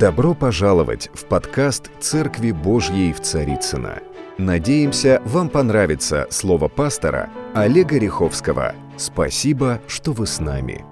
[0.00, 4.02] Добро пожаловать в подкаст «Церкви Божьей в Царицына.
[4.38, 8.74] Надеемся, вам понравится слово пастора Олега Риховского.
[8.96, 10.86] Спасибо, что вы с нами.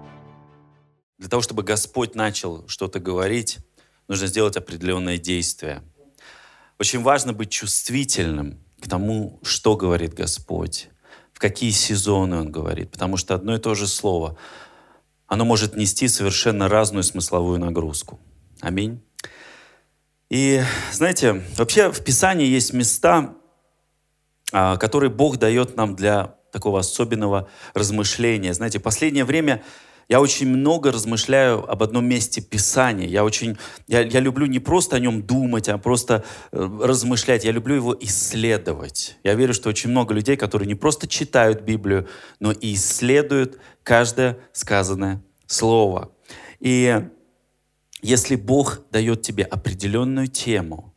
[1.16, 3.60] Для того, чтобы Господь начал что-то говорить,
[4.08, 5.82] нужно сделать определенные действия.
[6.78, 10.90] Очень важно быть чувствительным к тому, что говорит Господь,
[11.32, 14.36] в какие сезоны Он говорит, потому что одно и то же слово,
[15.26, 18.20] оно может нести совершенно разную смысловую нагрузку.
[18.60, 19.00] Аминь.
[20.30, 20.60] И
[20.92, 23.34] знаете, вообще в Писании есть места,
[24.52, 28.52] а, которые Бог дает нам для такого особенного размышления.
[28.52, 29.62] Знаете, в последнее время
[30.08, 33.06] я очень много размышляю об одном месте Писания.
[33.06, 37.44] Я очень, я, я люблю не просто о нем думать, а просто э, размышлять.
[37.44, 39.18] Я люблю его исследовать.
[39.22, 42.08] Я верю, что очень много людей, которые не просто читают Библию,
[42.40, 46.10] но и исследуют каждое сказанное слово.
[46.58, 47.02] И
[48.02, 50.94] если Бог дает тебе определенную тему,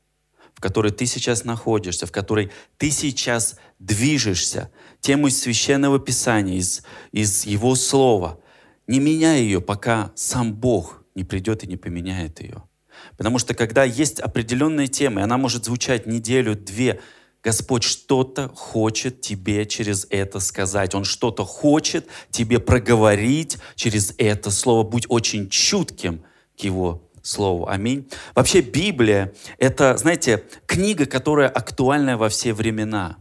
[0.54, 6.84] в которой ты сейчас находишься, в которой ты сейчас движешься, тему из Священного Писания, из,
[7.12, 8.40] из Его Слова,
[8.88, 12.64] не меняй ее, пока сам Бог не придет и не поменяет ее.
[13.18, 17.00] Потому что когда есть определенная тема, и она может звучать неделю, две,
[17.44, 20.94] Господь что-то хочет тебе через это сказать.
[20.94, 24.84] Он что-то хочет тебе проговорить через это слово.
[24.84, 26.24] Будь очень чутким
[26.58, 27.68] к Его Слову.
[27.68, 28.10] Аминь.
[28.34, 33.18] Вообще Библия— это, знаете, книга, которая актуальна во все времена.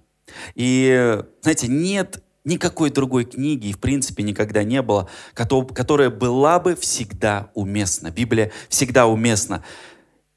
[0.55, 6.75] И, знаете, нет Никакой другой книги, и в принципе никогда не было, которая была бы
[6.75, 8.11] всегда уместна.
[8.11, 9.63] Библия всегда уместна.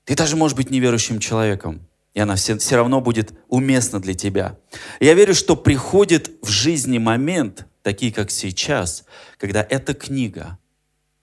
[0.03, 4.57] Ты даже можешь быть неверующим человеком, и она все, все равно будет уместна для тебя.
[4.99, 9.05] Я верю, что приходит в жизни момент, такие как сейчас,
[9.37, 10.57] когда эта книга,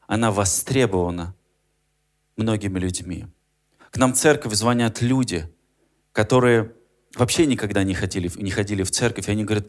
[0.07, 1.35] она востребована
[2.41, 3.27] многими людьми.
[3.91, 5.49] К нам в церковь звонят люди,
[6.13, 6.73] которые
[7.17, 9.69] вообще никогда не, хотели, не ходили в церковь, и они говорят,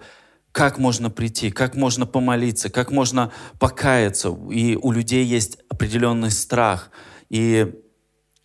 [0.52, 4.30] как можно прийти, как можно помолиться, как можно покаяться.
[4.52, 6.92] И у людей есть определенный страх.
[7.30, 7.74] И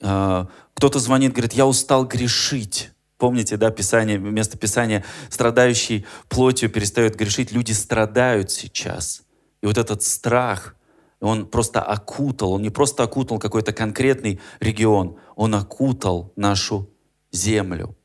[0.00, 2.90] э, кто-то звонит, говорит, я устал грешить.
[3.18, 7.50] Помните, да, Писание, место Писания, страдающий плотью перестает грешить.
[7.50, 9.22] Люди страдают сейчас.
[9.62, 10.75] И вот этот страх,
[11.20, 16.90] он просто окутал, он не просто окутал какой-то конкретный регион, он окутал нашу
[17.32, 17.96] землю.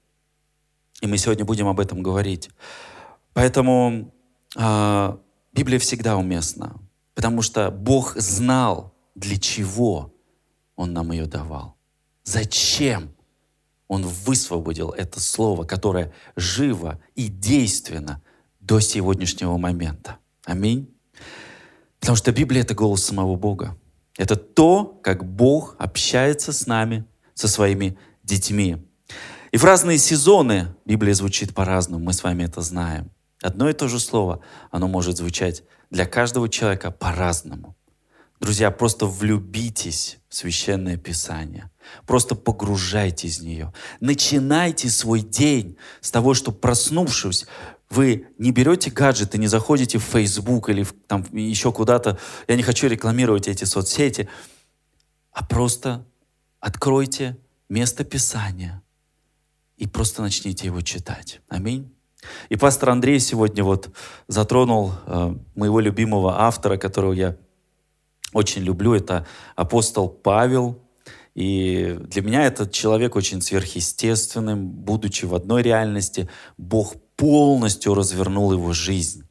[1.02, 2.50] И мы сегодня будем об этом говорить.
[3.34, 4.14] Поэтому
[4.56, 5.18] э,
[5.54, 6.80] Библия всегда уместна,
[7.16, 10.14] потому что Бог знал, для чего
[10.76, 11.76] Он нам ее давал.
[12.24, 13.14] Зачем
[13.88, 18.22] Он высвободил это слово, которое живо и действенно
[18.60, 20.18] до сегодняшнего момента.
[20.46, 20.94] Аминь.
[22.02, 23.78] Потому что Библия— это голос самого Бога.
[24.18, 28.86] Это то, как Бог общается с нами, со своими детьми.
[29.52, 33.12] И в разные сезоны Библия звучит по-разному, мы с вами это знаем.
[33.42, 34.42] Одно и то же слово,
[34.72, 37.76] оно может звучать для каждого человека по-разному.
[38.40, 41.70] Друзья, просто влюбитесь в Священное Писание.
[42.08, 43.72] Просто погружайтесь в нее.
[44.00, 47.46] Начинайте свой день с того, что проснувшись,
[47.92, 52.18] вы не берете гаджеты, не заходите в Facebook или в, там, еще куда-то.
[52.48, 54.30] Я не хочу рекламировать эти соцсети.
[55.32, 56.06] А просто
[56.60, 57.38] откройте
[57.70, 58.82] место Писания
[59.78, 61.42] и просто начните его читать.
[61.50, 61.94] Аминь.
[62.50, 63.90] И пастор Андрей сегодня вот
[64.28, 67.36] затронул э, моего любимого автора, которого я
[68.34, 69.26] очень люблю, это
[69.56, 70.82] апостол Павел.
[71.34, 78.74] И для меня этот человек очень сверхъестественным, будучи в одной реальности, Бог полностью развернул его
[78.74, 79.24] жизнь.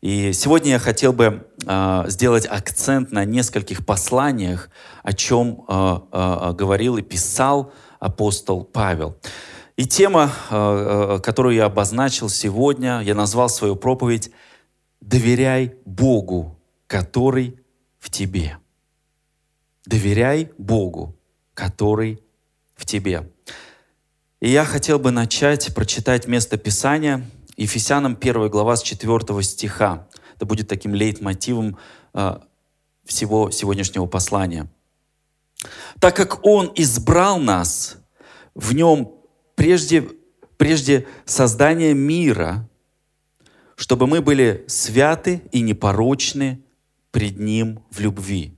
[0.00, 4.70] И сегодня я хотел бы э, сделать акцент на нескольких посланиях,
[5.02, 9.16] о чем э, э, говорил и писал апостол Павел.
[9.76, 14.30] И тема, э, которую я обозначил сегодня, я назвал свою проповедь
[15.00, 17.58] «Доверяй Богу, который
[17.98, 18.56] в тебе».
[19.86, 21.16] Доверяй Богу,
[21.54, 22.22] который
[22.74, 23.30] в тебе.
[24.40, 27.26] И я хотел бы начать прочитать место Писания
[27.58, 30.08] Ефесянам 1 глава с 4 стиха.
[30.34, 31.76] Это будет таким лейтмотивом
[32.14, 32.38] э,
[33.04, 34.72] всего сегодняшнего послания.
[35.98, 37.98] «Так как Он избрал нас
[38.54, 39.12] в Нем
[39.56, 40.08] прежде,
[40.56, 42.66] прежде создания мира,
[43.74, 46.62] чтобы мы были святы и непорочны
[47.10, 48.56] пред Ним в любви.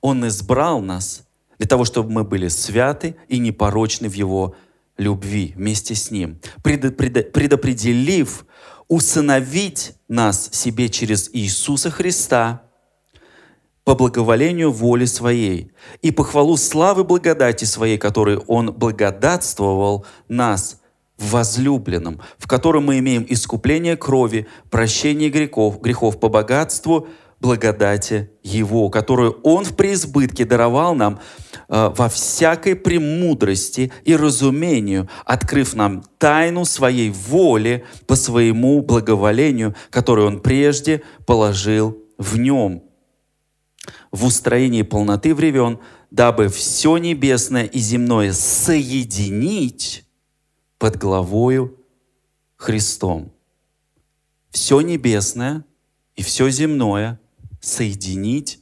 [0.00, 1.28] Он избрал нас
[1.58, 4.69] для того, чтобы мы были святы и непорочны в Его любви
[5.08, 8.44] вместе с Ним, предопределив
[8.88, 12.62] усыновить нас себе через Иисуса Христа
[13.84, 20.80] по благоволению воли своей и по хвалу славы благодати своей, которой Он благодатствовал нас
[21.16, 27.08] в возлюбленном, в котором мы имеем искупление крови, прощение грехов, грехов по богатству
[27.40, 31.20] благодати Его, которую Он в преизбытке даровал нам
[31.70, 40.40] во всякой премудрости и разумению, открыв нам тайну Своей воли по Своему благоволению, которую Он
[40.40, 42.82] прежде положил в Нем
[44.10, 45.78] в устроении полноты времен,
[46.10, 50.04] дабы все небесное и земное соединить
[50.78, 51.78] под главою
[52.56, 53.32] Христом.
[54.50, 55.64] Все небесное
[56.16, 57.20] и все земное
[57.60, 58.59] соединить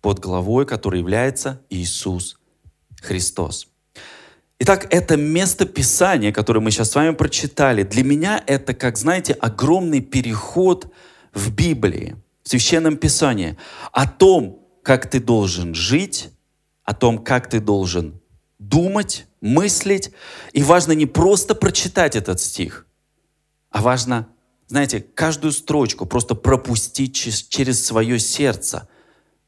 [0.00, 2.38] под главой, который является Иисус
[3.00, 3.68] Христос.
[4.58, 9.32] Итак, это место Писания, которое мы сейчас с вами прочитали, для меня это, как знаете,
[9.32, 10.92] огромный переход
[11.32, 13.56] в Библии, в Священном Писании,
[13.92, 16.30] о том, как ты должен жить,
[16.84, 18.20] о том, как ты должен
[18.58, 20.10] думать, мыслить.
[20.52, 22.86] И важно не просто прочитать этот стих,
[23.70, 24.28] а важно,
[24.66, 28.88] знаете, каждую строчку просто пропустить через, свое сердце.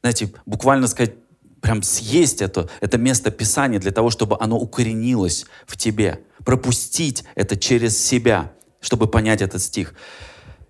[0.03, 1.13] Знаете, буквально сказать,
[1.61, 6.19] прям съесть это, это место Писания для того, чтобы оно укоренилось в тебе.
[6.45, 8.51] Пропустить это через себя,
[8.81, 9.95] чтобы понять этот стих.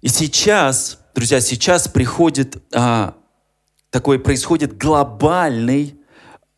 [0.01, 3.15] И сейчас, друзья, сейчас приходит а,
[3.93, 5.95] такой происходит глобальный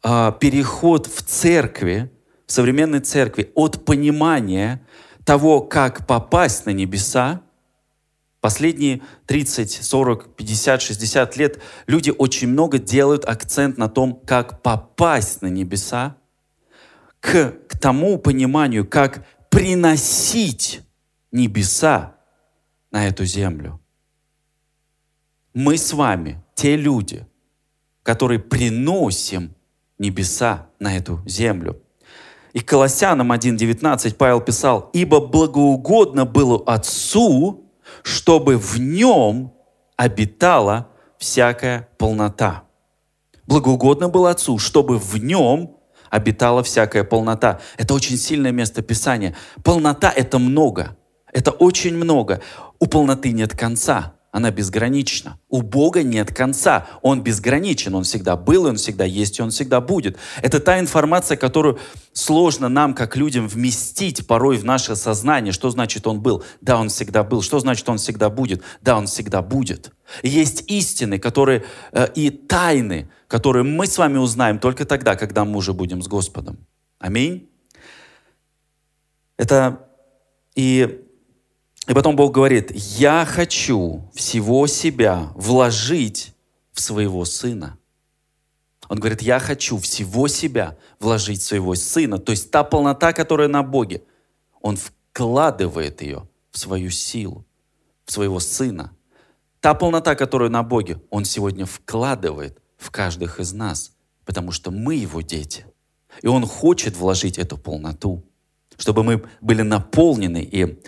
[0.04, 2.10] э, переход в церкви,
[2.48, 4.82] в современной церкви, от понимания
[5.26, 7.42] того, как попасть на небеса.
[8.46, 15.42] Последние 30, 40, 50, 60 лет люди очень много делают акцент на том, как попасть
[15.42, 16.16] на небеса,
[17.20, 20.82] к, к тому пониманию, как приносить
[21.32, 22.18] небеса
[22.92, 23.82] на эту землю.
[25.56, 27.26] Мы с вами те люди,
[28.04, 29.56] которые приносим
[29.98, 31.82] небеса на эту землю.
[32.54, 37.65] И Колоссянам 1.19 Павел писал, «Ибо благоугодно было Отцу,
[38.06, 39.52] чтобы в нем
[39.98, 42.64] обитала всякая полнота».
[43.48, 45.78] Благоугодно было Отцу, чтобы в нем
[46.10, 47.60] обитала всякая полнота.
[47.78, 49.36] Это очень сильное место Писания.
[49.64, 50.96] Полнота— это много.
[51.34, 52.42] Это очень много.
[52.80, 55.40] У полноты нет конца она безгранична.
[55.48, 56.88] У Бога нет конца.
[57.02, 57.96] Он безграничен.
[57.96, 60.18] Он всегда был, он всегда есть, и он всегда будет.
[60.42, 61.80] Это та информация, которую
[62.12, 65.54] сложно нам, как людям, вместить порой в наше сознание.
[65.54, 66.44] Что значит он был?
[66.60, 67.42] Да, он всегда был.
[67.42, 68.62] Что значит он всегда будет?
[68.82, 69.94] Да, он всегда будет.
[70.22, 75.46] И есть истины, которые э, и тайны, которые мы с вами узнаем только тогда, когда
[75.46, 76.58] мы уже будем с Господом.
[77.00, 77.50] Аминь.
[79.38, 79.88] Это
[80.56, 81.05] и
[81.88, 86.34] и потом Бог говорит, я хочу всего себя вложить
[86.72, 87.78] в своего сына.
[88.90, 92.18] Он говорит, я хочу всего себя вложить в своего сына.
[92.18, 94.04] То есть та полнота, которая на Боге,
[94.62, 97.46] он вкладывает ее в свою силу,
[98.06, 98.92] в своего сына.
[99.60, 103.94] Та полнота, которая на Боге, он сегодня вкладывает в каждых из нас,
[104.26, 105.66] потому что мы его дети.
[106.22, 108.24] И он хочет вложить эту полноту,
[108.78, 110.80] чтобы мы были наполнены и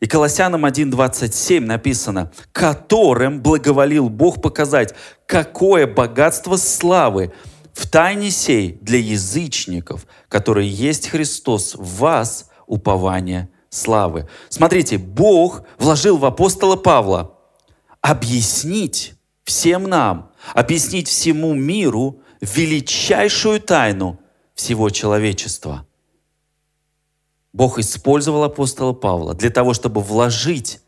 [0.00, 4.94] и Колоссянам 1.27 написано, которым благоволил Бог показать,
[5.26, 7.32] какое богатство славы
[7.72, 14.28] в тайне сей для язычников, которые есть Христос в вас, упование славы.
[14.48, 17.38] Смотрите, Бог вложил в апостола Павла
[18.00, 24.18] объяснить всем нам, объяснить всему миру величайшую тайну
[24.54, 25.86] всего человечества–
[27.56, 30.82] Бог использовал апостола Павла для того, чтобы вложить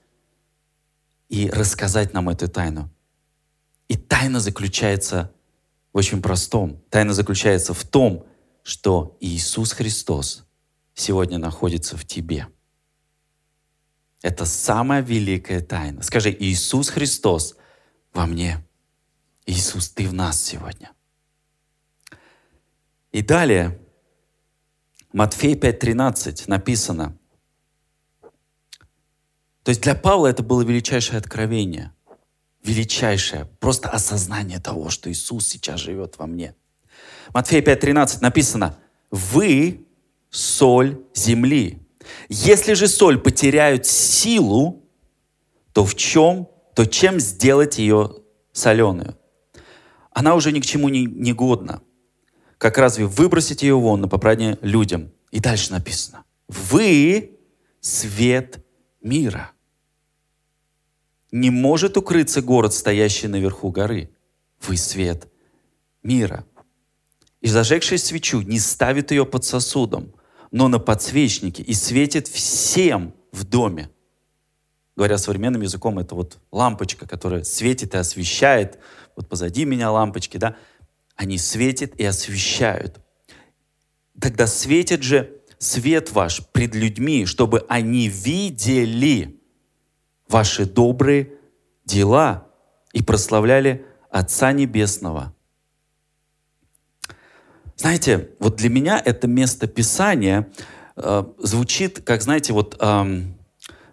[1.31, 2.91] и рассказать нам эту тайну.
[3.89, 5.33] И тайна заключается
[5.95, 6.79] в очень простом.
[6.91, 8.27] Тайна заключается в том,
[8.63, 10.45] что Иисус Христос
[10.93, 12.49] сегодня находится в тебе.
[14.21, 16.03] Это самая великая тайна.
[16.03, 17.57] Скажи, Иисус Христос
[18.13, 18.63] во мне.
[19.47, 20.91] Иисус, ты в нас сегодня.
[23.11, 23.81] И далее
[25.13, 27.19] Матфей 5.13 написано.
[29.63, 31.93] То есть для Павла это было величайшее откровение.
[32.63, 36.55] Величайшее, просто осознание того, что Иисус сейчас живет во мне.
[37.33, 38.79] Матфей 5.13 написано,
[39.11, 39.87] «Вы—
[40.31, 41.81] соль земли.
[42.29, 44.85] Если же соль потеряет силу,
[45.73, 48.17] то в чем, то чем сделать ее
[48.53, 49.19] соленую?
[50.11, 51.81] Она уже ни к чему не, не годна
[52.59, 55.13] как разве выбросить ее вон на попрание людям?
[55.31, 56.25] И дальше написано.
[56.49, 57.39] Вы
[57.81, 58.65] свет
[59.01, 59.53] мира.
[61.31, 64.11] Не может укрыться город, стоящий наверху горы.
[64.61, 65.29] Вы свет
[66.03, 66.45] мира.
[67.41, 70.13] И зажегший свечу не ставит ее под сосудом,
[70.51, 73.91] но на подсвечнике и светит всем в доме.
[74.97, 78.81] Говоря современным языком, это вот лампочка, которая светит и освещает.
[79.15, 80.57] Вот позади меня лампочки, да?
[81.19, 83.01] Они светят и освещают.
[84.21, 89.41] Тогда светит же свет ваш пред людьми, чтобы они видели
[90.29, 91.33] ваши добрые
[91.85, 92.47] дела
[92.93, 95.35] и прославляли Отца Небесного.
[97.75, 100.49] Знаете, вот для меня это место Писания
[100.95, 103.23] э, звучит, как, знаете, вот э,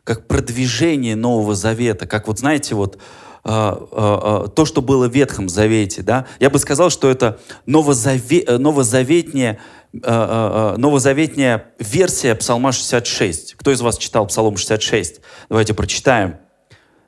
[0.04, 3.00] как продвижение Нового Завета, как вот, знаете, вот
[3.46, 9.60] то, что было в Ветхом Завете, да, я бы сказал, что это новозаве, э, новозаветнее,
[9.94, 13.54] э, э, э новозаветняя версия Псалма 66.
[13.54, 15.22] Кто из вас читал Псалом 66?
[15.48, 16.38] Давайте прочитаем.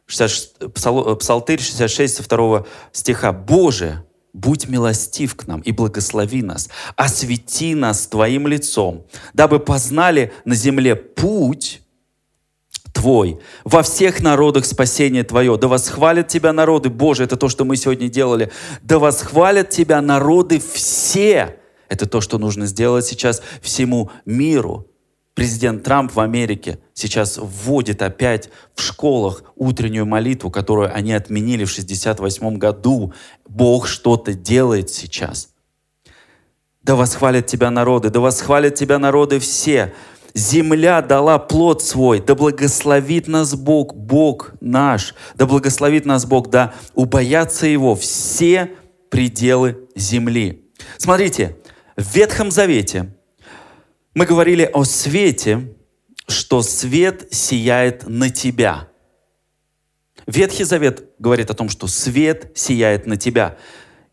[0.06, 3.34] 60, Псалтырь 66, 2 стиха.
[3.34, 10.54] «Боже, будь милостив к нам и благослови нас, освети нас Твоим лицом, дабы познали на
[10.54, 11.82] земле путь
[12.98, 15.56] Твой, во всех народах спасение Твое.
[15.56, 18.52] Да восхвалят Тебя народы, Боже, это то, что мы сегодня делали.
[18.82, 21.60] Да восхвалят Тебя народы все.
[21.90, 24.88] Это то, что нужно сделать сейчас всему миру.
[25.36, 31.70] Президент Трамп в Америке сейчас вводит опять в школах утреннюю молитву, которую они отменили в
[31.70, 33.14] 68 году.
[33.48, 35.50] Бог что-то делает сейчас.
[36.82, 39.94] Да восхвалят тебя народы, да восхвалят тебя народы все.
[40.38, 46.76] Земля дала плод свой, да благословит нас Бог, Бог наш, да благословит нас Бог, да
[46.94, 48.70] убоятся Его все
[49.10, 50.70] пределы земли.
[51.00, 51.58] Смотрите,
[51.96, 53.16] в Ветхом Завете
[54.14, 55.74] мы говорили о свете,
[56.28, 58.90] что свет сияет на тебя.
[60.28, 63.58] Ветхий Завет говорит о том, что свет сияет на тебя.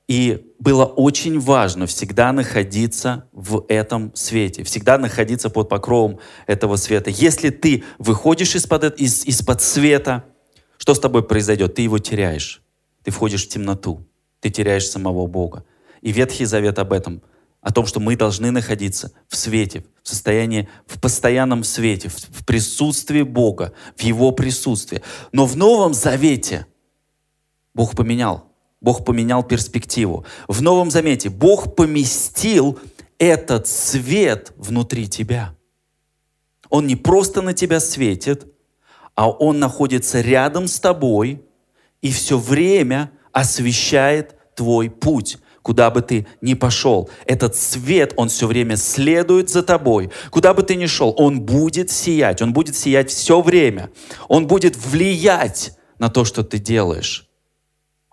[0.06, 7.10] И было очень важно всегда находиться в этом свете, всегда находиться под покровом этого света.
[7.10, 10.24] Если ты выходишь из-под, из, из-под света,
[10.76, 11.74] что с тобой произойдет?
[11.74, 12.62] Ты его теряешь.
[13.02, 14.06] Ты входишь в темноту.
[14.40, 15.64] Ты теряешь самого Бога.
[16.02, 17.22] И Ветхий Завет об этом–
[17.64, 22.44] о том, что мы должны находиться в свете, в состоянии, в постоянном свете, в, в
[22.44, 25.00] присутствии Бога, в Его присутствии.
[25.32, 26.66] Но в Новом Завете
[27.72, 28.53] Бог поменял.
[28.84, 30.26] Бог поменял перспективу.
[30.46, 32.78] В Новом Завете Бог поместил
[33.18, 35.54] этот свет внутри тебя.
[36.68, 38.46] Он не просто на тебя светит,
[39.14, 41.42] а Он находится рядом с тобой
[42.02, 47.08] и все время освещает твой путь куда бы ты ни пошел.
[47.24, 50.10] Этот свет, он все время следует за тобой.
[50.30, 52.42] Куда бы ты ни шел, он будет сиять.
[52.42, 53.90] Он будет сиять все время.
[54.28, 57.30] Он будет влиять на то, что ты делаешь.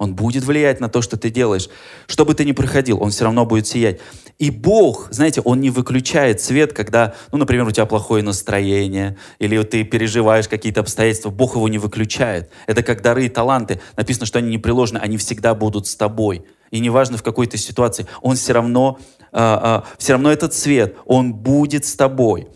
[0.01, 1.70] Он будет влиять на то, что ты делаешь.
[2.08, 4.00] Что бы ты ни проходил, он все равно будет сиять.
[4.39, 9.62] И Бог, знаете, Он не выключает свет, когда, ну, например, у тебя плохое настроение, или
[9.62, 11.29] ты переживаешь какие-то обстоятельства.
[11.29, 12.50] Бог его не выключает.
[12.65, 13.79] Это как дары и таланты.
[13.96, 18.08] Написано, что они непреложны, они всегда будут с тобой и неважно в какой то ситуации,
[18.22, 18.98] он все равно,
[19.31, 22.48] а, а, все равно этот свет, он будет с тобой.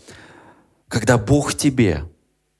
[0.88, 2.02] Когда Бог тебе,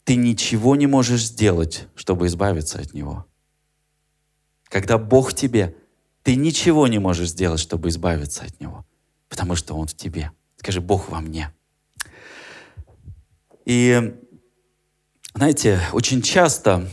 [0.05, 3.27] ты ничего не можешь сделать, чтобы избавиться от Него.
[4.69, 5.77] Когда Бог тебе,
[6.23, 8.85] ты ничего не можешь сделать, чтобы избавиться от Него,
[9.29, 10.33] потому что Он в тебе.
[10.57, 11.53] Скажи, Бог во мне.
[13.65, 14.15] И,
[15.35, 16.89] знаете, очень часто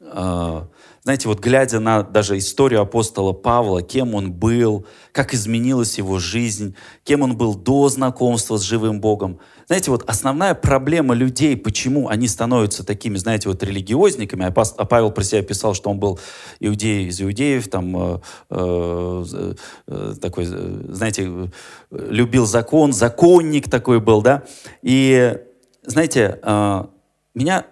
[0.00, 0.68] а,
[1.06, 6.74] знаете, вот глядя на даже историю апостола Павла, кем он был, как изменилась его жизнь,
[7.04, 9.38] кем он был до знакомства с живым Богом.
[9.68, 15.12] Знаете, вот основная проблема людей, почему они становятся такими, знаете, вот религиозниками, а, а Павел
[15.12, 16.18] про себя писал, что он был
[16.58, 18.18] иудей из иудеев, там, э,
[18.50, 19.54] э,
[19.86, 21.52] э такой, знаете,
[21.92, 24.42] любил закон, законник такой был, да,
[24.82, 25.38] и,
[25.84, 26.84] знаете, э,
[27.32, 27.64] меня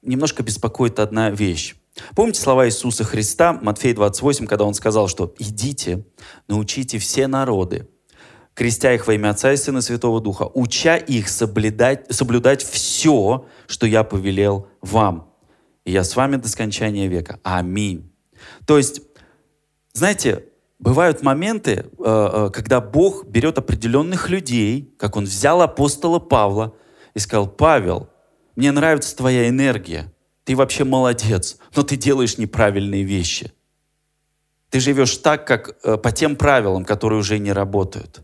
[0.00, 1.77] немножко беспокоит одна вещь.
[2.14, 6.04] Помните слова Иисуса Христа, Матфей 28, когда Он сказал, что «идите,
[6.46, 7.88] научите все народы,
[8.54, 13.86] крестя их во имя Отца и Сына Святого Духа, уча их соблюдать, соблюдать все, что
[13.86, 15.32] я повелел вам.
[15.84, 17.40] И я с вами до скончания века.
[17.42, 18.12] Аминь».
[18.66, 19.02] То есть,
[19.92, 20.44] знаете,
[20.78, 26.74] бывают моменты, э, э, когда Бог берет определенных людей, как Он взял апостола Павла
[27.14, 28.08] и сказал, «Павел,
[28.56, 30.12] мне нравится твоя энергия,
[30.48, 33.52] ты вообще молодец, но ты делаешь неправильные вещи.
[34.70, 38.22] Ты живешь так, как э, по тем правилам, которые уже не работают.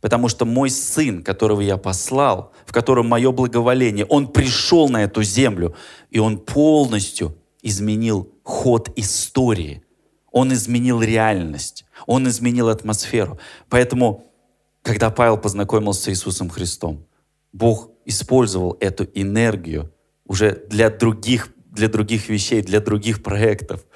[0.00, 5.22] Потому что мой сын, которого я послал, в котором мое благоволение, он пришел на эту
[5.22, 5.74] землю,
[6.08, 9.82] и он полностью изменил ход истории.
[10.32, 13.38] Он изменил реальность, Он изменил атмосферу.
[13.68, 14.24] Поэтому,
[14.80, 17.04] когда Павел познакомился с Иисусом Христом,
[17.52, 19.92] Бог использовал эту энергию
[20.28, 21.48] уже для других,
[21.78, 23.86] для других вещей, для других проектов.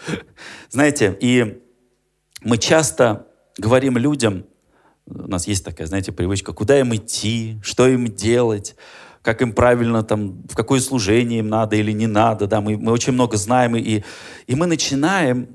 [0.71, 1.63] Знаете, и
[2.43, 3.27] мы часто
[3.59, 4.47] говорим людям,
[5.07, 8.77] у нас есть такая, знаете, привычка, куда им идти, что им делать,
[9.21, 12.47] как им правильно, там, в какое служение им надо или не надо.
[12.47, 12.61] Да?
[12.61, 14.03] Мы, мы очень много знаем, и,
[14.47, 15.49] и мы начинаем,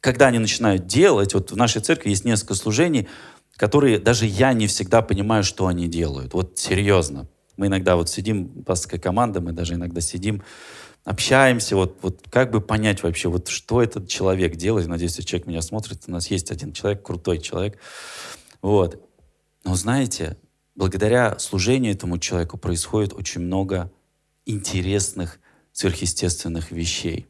[0.00, 3.08] когда они начинают делать, вот в нашей церкви есть несколько служений,
[3.56, 6.34] которые даже я не всегда понимаю, что они делают.
[6.34, 7.28] Вот серьезно.
[7.56, 10.42] Мы иногда вот сидим, пасторская команда, мы даже иногда сидим,
[11.04, 14.88] общаемся, вот, вот как бы понять вообще, вот что этот человек делает.
[14.88, 17.78] Надеюсь, если человек меня смотрит, у нас есть один человек, крутой человек.
[18.60, 19.02] Вот.
[19.64, 20.36] Но знаете,
[20.74, 23.92] благодаря служению этому человеку происходит очень много
[24.46, 25.38] интересных,
[25.72, 27.26] сверхъестественных вещей.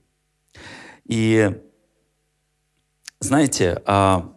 [1.04, 1.50] И
[3.20, 4.36] знаете, а,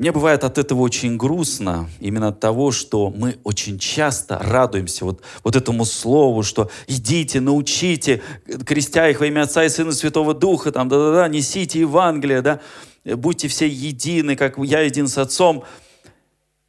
[0.00, 5.20] мне бывает от этого очень грустно, именно от того, что мы очень часто радуемся вот,
[5.44, 8.22] вот этому слову, что идите, научите,
[8.64, 12.60] крестя их во имя Отца и Сына Святого Духа, там, да-да-да, несите Евангелие, да,
[13.04, 15.64] будьте все едины, как я един с Отцом.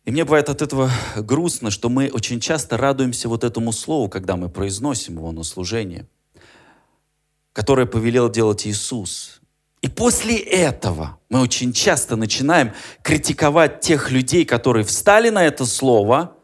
[0.04, 4.36] И мне бывает от этого грустно, что мы очень часто радуемся вот этому слову, когда
[4.36, 6.06] мы произносим его на служение,
[7.54, 9.41] которое повелел делать Иисус.
[9.82, 16.38] И после этого мы очень часто начинаем критиковать тех людей, которые встали на это слово,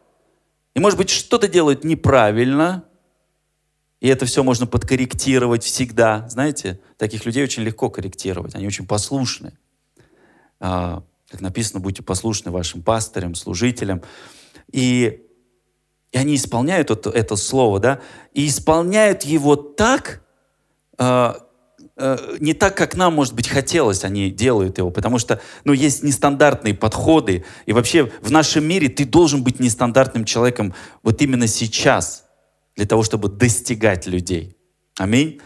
[0.74, 2.84] и, может быть, что-то делают неправильно,
[4.00, 6.28] и это все можно подкорректировать всегда.
[6.30, 9.58] Знаете, таких людей очень легко корректировать, они очень послушны.
[10.60, 14.02] А, как написано, будьте послушны вашим пастырям, служителям.
[14.72, 15.24] И,
[16.12, 18.02] и они исполняют это, это слово, да,
[18.34, 20.24] и исполняют его так,
[20.98, 21.47] а,
[22.40, 26.76] не так, как нам, может быть, хотелось, они делают его, потому что, ну, есть нестандартные
[26.76, 32.26] подходы, и вообще в нашем мире ты должен быть нестандартным человеком вот именно сейчас,
[32.76, 34.56] для того, чтобы достигать людей.
[34.98, 35.42] Аминь.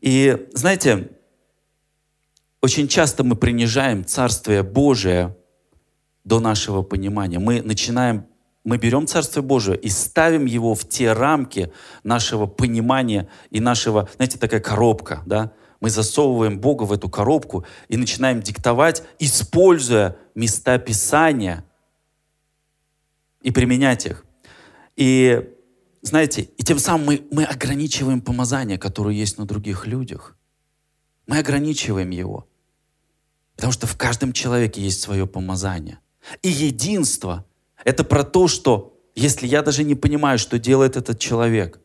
[0.00, 1.10] И, знаете,
[2.62, 5.36] очень часто мы принижаем Царствие Божие
[6.22, 7.38] до нашего понимания.
[7.40, 8.26] Мы начинаем,
[8.62, 11.72] мы берем Царствие Божие и ставим его в те рамки
[12.04, 15.52] нашего понимания и нашего, знаете, такая коробка, да,
[15.84, 21.62] мы засовываем Бога в эту коробку и начинаем диктовать, используя места Писания
[23.42, 24.24] и применять их.
[24.96, 25.46] И
[26.00, 30.38] знаете, и тем самым мы, мы ограничиваем помазание, которое есть на других людях.
[31.26, 32.48] Мы ограничиваем его.
[33.54, 35.98] Потому что в каждом человеке есть свое помазание.
[36.40, 37.44] И единство—
[37.84, 41.78] это про то, что если я даже не понимаю, что делает этот человек,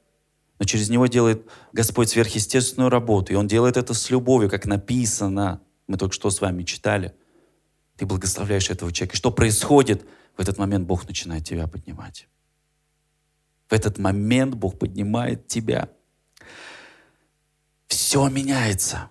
[0.60, 3.32] но через него делает Господь сверхъестественную работу.
[3.32, 5.62] И Он делает это с любовью, как написано.
[5.88, 7.16] Мы только что с вами читали.
[7.96, 9.16] Ты благословляешь этого человека.
[9.16, 10.06] Что происходит?
[10.38, 12.28] В этот момент Бог начинает тебя поднимать.
[13.70, 15.90] В этот момент Бог поднимает тебя.
[17.88, 19.10] Все меняется.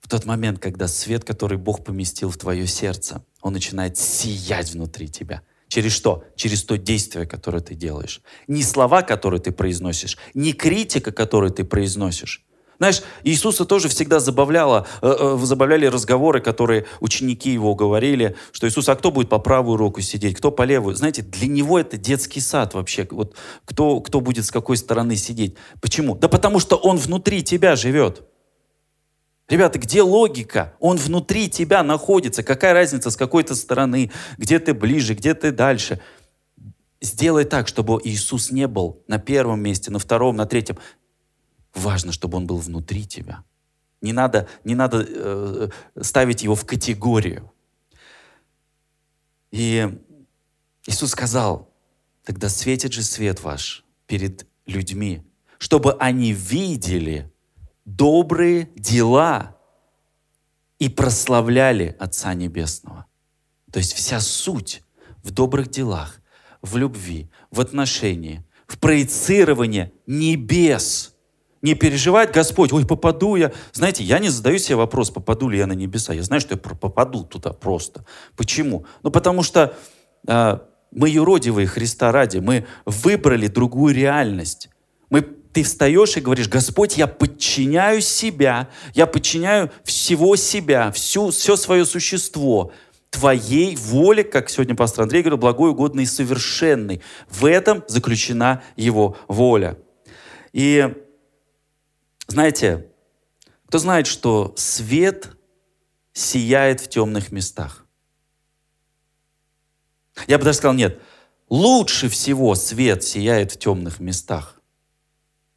[0.00, 5.08] В тот момент, когда свет, который Бог поместил в твое сердце, он начинает сиять внутри
[5.08, 5.42] тебя.
[5.70, 6.24] Через что?
[6.34, 8.22] Через то действие, которое ты делаешь.
[8.48, 12.44] Не слова, которые ты произносишь, не критика, которую ты произносишь.
[12.78, 18.88] Знаешь, Иисуса тоже всегда забавляло, э, э, забавляли разговоры, которые ученики его говорили, что Иисус,
[18.88, 20.96] а кто будет по правую руку сидеть, кто по левую?
[20.96, 23.06] Знаете, для него это детский сад вообще.
[23.08, 25.54] Вот кто, кто будет с какой стороны сидеть?
[25.80, 26.16] Почему?
[26.16, 28.22] Да потому что он внутри тебя живет.
[29.50, 30.74] Ребята, где логика?
[30.78, 32.44] Он внутри тебя находится.
[32.44, 36.00] Какая разница с какой-то стороны, где ты ближе, где ты дальше?
[37.00, 40.78] Сделай так, чтобы Иисус не был на первом месте, на втором, на третьем.
[41.74, 43.42] Важно, чтобы Он был внутри тебя.
[44.00, 45.68] Не надо, не надо э,
[46.00, 47.52] ставить Его в категорию.
[49.50, 49.98] И
[50.86, 51.74] Иисус сказал,
[52.24, 55.24] тогда светит же свет ваш перед людьми,
[55.58, 57.32] чтобы они видели
[57.96, 59.56] добрые дела
[60.78, 63.06] и прославляли Отца Небесного.
[63.70, 64.82] То есть вся суть
[65.22, 66.20] в добрых делах,
[66.62, 71.14] в любви, в отношении, в проецировании небес.
[71.62, 73.52] Не переживать, Господь, ой, попаду я.
[73.72, 76.14] Знаете, я не задаю себе вопрос, попаду ли я на небеса.
[76.14, 78.06] Я знаю, что я попаду туда просто.
[78.36, 78.86] Почему?
[79.02, 79.76] Ну, потому что
[80.26, 80.58] э,
[80.90, 82.38] мы юродивые Христа ради.
[82.38, 84.70] Мы выбрали другую реальность.
[85.10, 91.56] Мы ты встаешь и говоришь, Господь, я подчиняю себя, я подчиняю всего себя, всю, все
[91.56, 92.72] свое существо
[93.10, 97.02] Твоей воле, как сегодня пастор Андрей говорил, благой, угодный и совершенный.
[97.28, 99.76] В этом заключена Его воля.
[100.52, 100.94] И
[102.28, 102.86] знаете,
[103.66, 105.30] кто знает, что свет
[106.12, 107.84] сияет в темных местах.
[110.28, 111.00] Я бы даже сказал, нет,
[111.48, 114.59] лучше всего свет сияет в темных местах.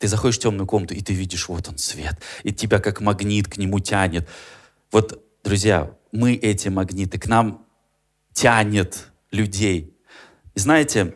[0.03, 3.47] Ты заходишь в темную комнату, и ты видишь, вот он свет, и тебя как магнит
[3.47, 4.27] к нему тянет.
[4.91, 7.65] Вот, друзья, мы эти магниты, к нам
[8.33, 9.97] тянет людей.
[10.55, 11.15] И знаете,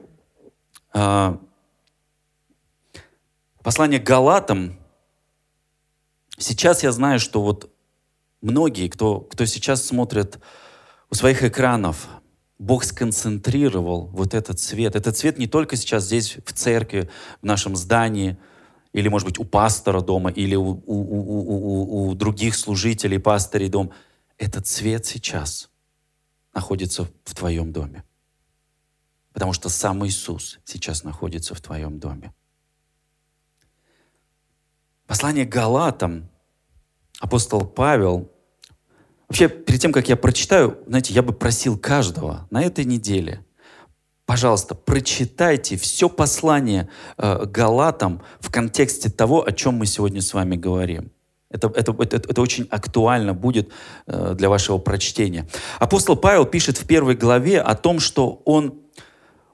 [0.94, 1.38] а,
[3.62, 4.80] послание к Галатам,
[6.38, 7.70] сейчас я знаю, что вот
[8.40, 10.40] многие, кто, кто сейчас смотрит
[11.10, 12.08] у своих экранов,
[12.58, 14.96] Бог сконцентрировал вот этот свет.
[14.96, 17.10] Этот свет не только сейчас здесь, в церкви,
[17.42, 18.38] в нашем здании,
[18.98, 23.70] или, может быть, у пастора дома, или у, у, у, у, у других служителей, пастырей
[23.70, 23.92] дома.
[24.40, 25.70] Этот свет сейчас
[26.52, 28.04] находится в твоем доме.
[29.34, 32.34] Потому что сам Иисус сейчас находится в твоем доме.
[35.06, 36.28] Послание к Галатам
[37.20, 38.32] апостол Павел
[39.28, 43.46] Вообще, перед тем, как я прочитаю, знаете, я бы просил каждого на этой неделе,
[44.28, 50.56] пожалуйста, прочитайте все послание э, Галатам в контексте того, о чем мы сегодня с вами
[50.56, 51.12] говорим.
[51.50, 53.72] Это, это, это, это очень актуально будет
[54.06, 55.48] э, для вашего прочтения.
[55.80, 58.82] Апостол Павел пишет в первой главе о том, что он,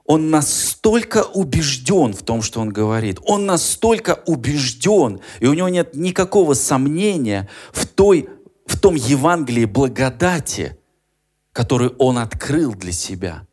[0.04, 3.20] он настолько убежден в том, что он говорит.
[3.22, 8.28] Он настолько убежден, и у него нет никакого сомнения в той
[8.66, 10.76] в том Евангелии благодати,
[11.52, 13.46] которую Он открыл для себя.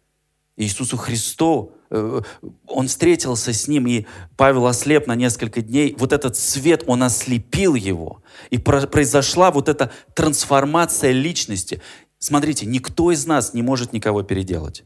[0.62, 2.22] Иисусу Христу, э,
[2.68, 4.06] Он встретился с Ним, и
[4.38, 5.96] Павел ослеп на несколько дней.
[5.98, 8.22] Вот этот свет, Он ослепил его.
[8.52, 11.82] И произошла вот эта трансформация личности.
[12.20, 14.84] Смотрите, никто из нас не может никого переделать.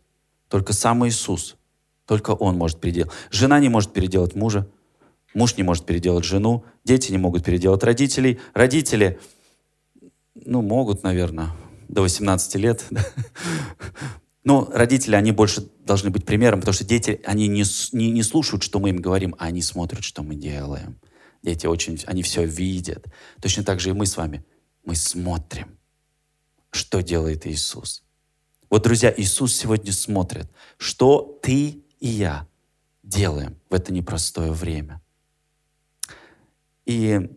[0.48, 1.58] Только сам Иисус.
[2.06, 3.12] Только Он может переделать.
[3.30, 4.70] Жена не может переделать мужа.
[5.34, 6.64] Муж не может переделать жену.
[6.86, 8.40] Дети не могут переделать родителей.
[8.54, 9.20] Родители
[10.34, 11.50] ну, могут, наверное,
[11.90, 12.86] до 18 лет.
[14.46, 18.62] Но родители, они больше должны быть примером, потому что дети, они не, не, не слушают,
[18.62, 21.00] что мы им говорим, а они смотрят, что мы делаем.
[21.42, 23.08] Дети очень, они все видят.
[23.42, 24.46] Точно так же и мы с вами.
[24.86, 25.78] Мы смотрим,
[26.70, 28.04] что делает Иисус.
[28.70, 32.48] Вот, друзья, Иисус сегодня смотрит, что ты и я
[33.02, 35.02] делаем в это непростое время.
[36.86, 37.32] И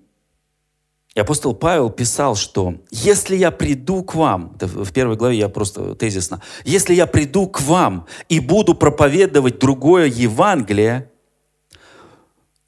[1.19, 5.97] и апостол Павел писал, что если я приду к вам, в первой главе я просто
[5.97, 11.11] тезисно, если я приду к вам и буду проповедовать другое Евангелие,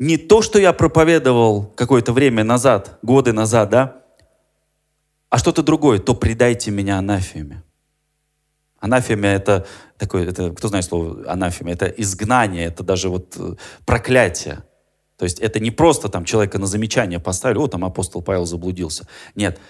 [0.00, 4.02] не то, что я проповедовал какое-то время назад, годы назад, да,
[5.28, 7.62] а что-то другое, то предайте меня анафеме.
[8.80, 9.64] Анафемия это
[9.96, 13.54] такое, это, кто знает слово анафемия, это изгнание, это даже вот э,
[13.86, 14.64] проклятие.
[15.20, 19.06] То есть это не просто там человека на замечание поставили, о, там апостол Павел заблудился.
[19.34, 19.60] Нет,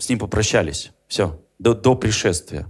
[0.00, 0.90] с ним попрощались.
[1.06, 2.66] Все, до, до пришествия.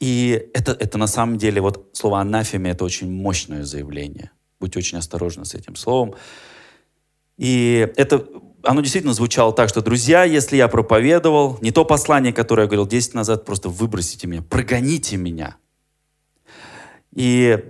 [0.00, 4.30] И это, это на самом деле, вот слово анафеме, это очень мощное заявление.
[4.58, 6.14] Будьте очень осторожны с этим словом.
[7.36, 8.26] И это,
[8.62, 12.86] оно действительно звучало так, что, друзья, если я проповедовал, не то послание, которое я говорил
[12.86, 15.58] 10 назад, просто выбросите меня, прогоните меня.
[17.14, 17.62] И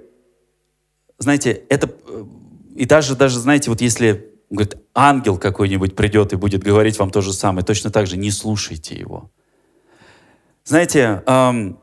[1.18, 1.90] знаете, это...
[2.74, 7.22] И даже, даже, знаете, вот если, говорит, ангел какой-нибудь придет и будет говорить вам то
[7.22, 9.31] же самое, точно так же не слушайте его.
[10.64, 11.79] Знаете, эм,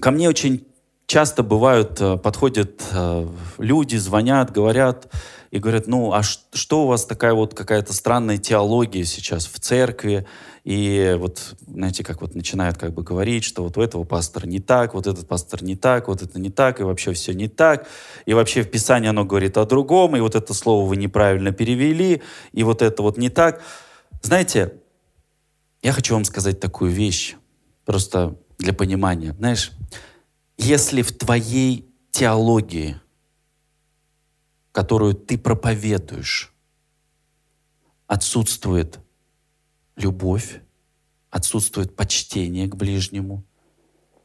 [0.00, 0.66] ко мне очень
[1.06, 5.10] часто бывают, э, подходят э, люди, звонят, говорят,
[5.50, 10.26] и говорят, ну, а что у вас такая вот какая-то странная теология сейчас в церкви?
[10.64, 14.60] И вот, знаете, как вот начинают как бы говорить, что вот у этого пастора не
[14.60, 17.86] так, вот этот пастор не так, вот это не так, и вообще все не так.
[18.24, 22.22] И вообще в Писании оно говорит о другом, и вот это слово вы неправильно перевели,
[22.52, 23.62] и вот это вот не так.
[24.22, 24.74] Знаете,
[25.82, 27.36] я хочу вам сказать такую вещь,
[27.84, 29.34] просто для понимания.
[29.38, 29.72] Знаешь,
[30.56, 32.96] если в твоей теологии
[34.74, 36.52] которую ты проповедуешь,
[38.08, 38.98] отсутствует
[39.96, 40.60] любовь,
[41.30, 43.44] отсутствует почтение к ближнему,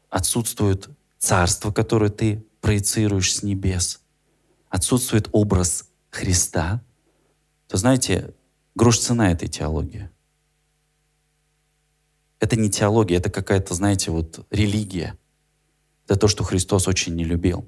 [0.10, 4.02] отсутствует царство, которое ты проецируешь с небес,
[4.70, 6.82] отсутствует образ Христа,
[7.68, 8.34] то знаете,
[8.76, 10.10] грош цена этой теологии.
[12.40, 15.18] Это не теология, это какая-то, знаете, вот религия.
[16.06, 17.68] Это то, что Христос очень не любил.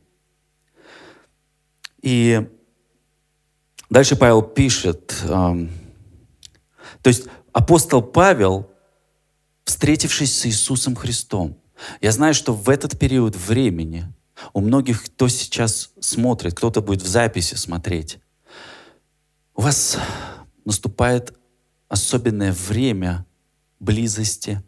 [2.02, 2.48] И
[3.92, 5.68] Дальше Павел пишет, то
[7.04, 8.70] есть апостол Павел,
[9.64, 11.58] встретившись с Иисусом Христом,
[12.00, 14.14] я знаю, что в этот период времени
[14.54, 18.20] у многих, кто сейчас смотрит, кто-то будет в записи смотреть,
[19.56, 19.98] у вас
[20.66, 21.38] наступает
[21.88, 23.26] особенное время
[23.80, 24.64] близости,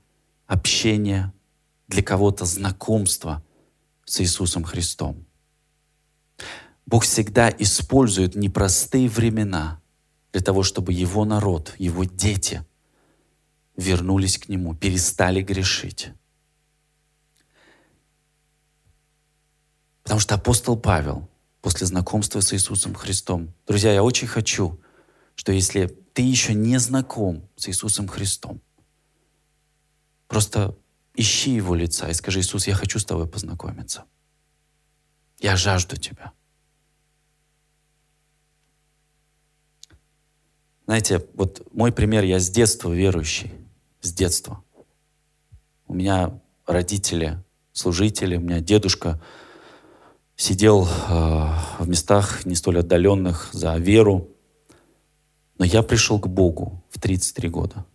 [0.47, 1.33] общения,
[1.87, 3.43] для кого-то знакомства
[4.05, 5.25] с Иисусом Христом.
[6.85, 9.79] Бог всегда использует непростые времена
[10.31, 12.65] для того, чтобы Его народ, Его дети
[13.75, 16.11] вернулись к Нему, перестали грешить.
[20.03, 21.29] Потому что апостол Павел
[21.61, 24.79] после знакомства с Иисусом Христом, друзья, я очень хочу,
[25.35, 28.61] что если ты еще не знаком с Иисусом Христом,
[30.27, 30.77] просто
[31.15, 34.05] ищи Его лица и скажи, Иисус, я хочу с тобой познакомиться.
[35.39, 36.33] Я жажду Тебя.
[40.85, 43.53] Знаете, вот мой пример, я с детства верующий,
[44.03, 44.63] с детства.
[45.87, 49.19] У меня родители, служители, у меня дедушка
[50.35, 50.89] сидел э,
[51.79, 54.29] в местах не столь отдаленных за веру.
[55.57, 57.85] Но я пришел к Богу в 33 года.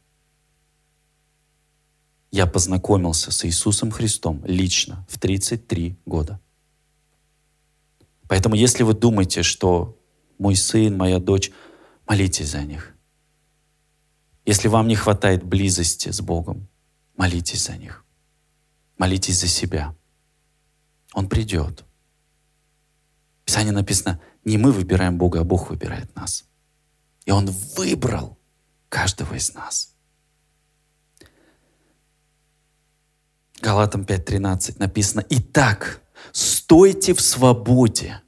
[2.31, 6.40] Я познакомился с Иисусом Христом лично в 33 года.
[8.29, 9.99] Поэтому если вы думаете, что
[10.38, 11.51] мой сын, моя дочь,
[12.07, 12.94] молитесь за них.
[14.49, 16.69] Если вам не хватает близости с Богом,
[17.19, 18.03] молитесь за них.
[18.97, 19.95] Молитесь за себя.
[21.13, 21.85] Он придет.
[23.43, 26.47] В Писании написано, не мы выбираем Бога, а Бог выбирает нас.
[27.27, 28.39] И Он выбрал
[28.89, 29.95] каждого из нас.
[33.61, 36.01] Галатам 5.13 написано, «Итак,
[36.33, 38.23] стойте в свободе,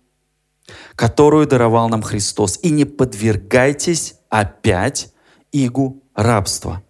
[0.97, 5.15] которую даровал нам Христос, и не подвергайтесь опять
[5.51, 6.83] игу рабства».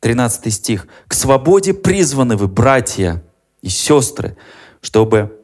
[0.00, 0.86] 13 стих.
[1.08, 3.22] «К свободе призваны вы, братья
[3.62, 4.36] и сестры,
[4.80, 5.40] чтобы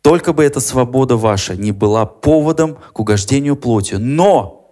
[0.00, 4.70] только бы эта свобода ваша не была поводом к угождению плоти, но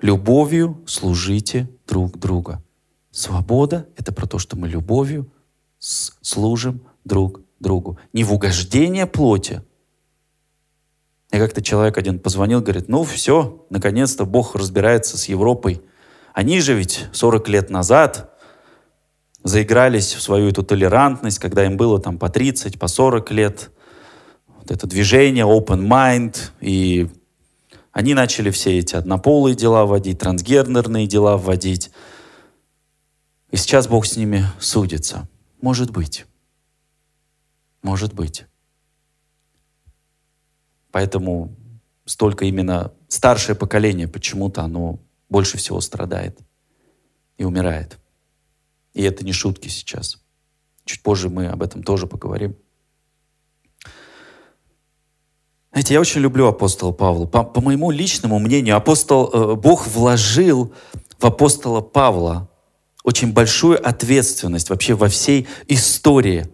[0.00, 2.62] любовью служите друг друга».
[3.10, 5.30] Свобода— это про то, что мы любовью
[5.78, 7.98] служим друг другу.
[8.12, 9.62] Не в угождение плоти.
[11.32, 15.82] И как-то человек один позвонил, говорит, ну все, наконец-то Бог разбирается с Европой.
[16.32, 18.30] Они же ведь 40 лет назад
[19.42, 23.70] заигрались в свою эту толерантность, когда им было там по 30, по 40 лет.
[24.48, 27.08] Вот это движение, open mind, и
[27.92, 31.90] они начали все эти однополые дела вводить, трансгендерные дела вводить.
[33.50, 35.28] И сейчас Бог с ними судится.
[35.60, 36.26] Может быть.
[37.82, 38.44] Может быть.
[40.92, 41.54] Поэтому
[42.04, 44.98] столько именно старшее поколение почему-то оно
[45.30, 46.38] больше всего страдает
[47.38, 47.98] и умирает.
[48.92, 50.22] И это не шутки сейчас.
[50.84, 52.56] Чуть позже мы об этом тоже поговорим.
[55.72, 57.26] Знаете, я очень люблю апостола Павла.
[57.26, 60.74] По, по моему личному мнению, апостол, э, Бог вложил
[61.18, 62.50] в апостола Павла
[63.04, 66.48] очень большую ответственность вообще во всей истории.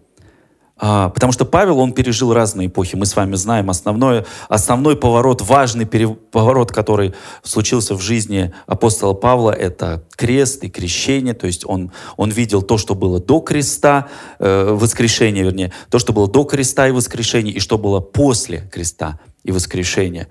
[0.79, 2.95] А, потому что Павел, он пережил разные эпохи.
[2.95, 9.51] Мы с вами знаем основной, основной поворот, важный поворот, который случился в жизни апостола Павла,
[9.51, 11.33] это крест и крещение.
[11.33, 16.13] То есть он, он видел то, что было до креста, э, воскрешения, вернее, то, что
[16.13, 20.27] было до креста и воскрешения, и что было после креста и воскрешения.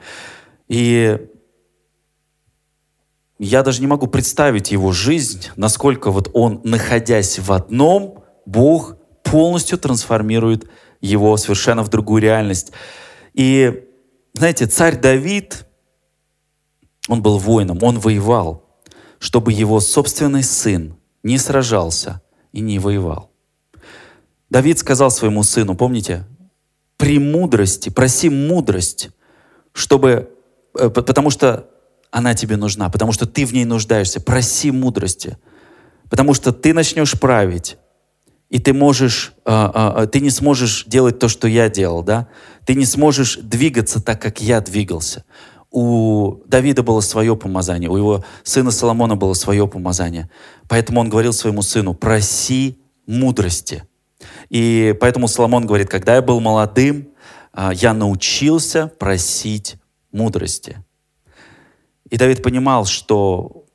[0.68, 1.18] И
[3.38, 8.95] я даже не могу представить его жизнь, насколько вот он, находясь в одном, Бог
[9.30, 10.68] полностью трансформирует
[11.00, 12.72] его совершенно в другую реальность.
[13.34, 13.84] И,
[14.34, 15.66] знаете, царь Давид,
[17.08, 18.64] он был воином, он воевал,
[19.18, 23.30] чтобы его собственный сын не сражался и не воевал.
[24.48, 26.24] Давид сказал своему сыну, помните,
[26.96, 29.10] при мудрости, проси мудрость,
[29.72, 30.30] чтобы,
[30.78, 31.68] э, потому что
[32.10, 34.20] она тебе нужна, потому что ты в ней нуждаешься.
[34.20, 35.36] Проси мудрости,
[36.08, 37.76] потому что ты начнешь править,
[38.48, 42.28] и ты можешь, а, а, а, ты не сможешь делать то, что я делал, да?
[42.64, 45.24] Ты не сможешь двигаться так, как я двигался.
[45.70, 50.30] У Давида было свое помазание, у его сына Соломона было свое помазание.
[50.68, 53.85] Поэтому он говорил своему сыну, проси мудрости.
[54.48, 57.09] И поэтому Соломон говорит, когда я был молодым,
[57.72, 59.76] я научился просить
[60.12, 60.85] мудрости.
[62.09, 63.65] И Давид понимал, что